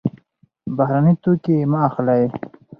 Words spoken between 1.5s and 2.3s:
مه اخلئ.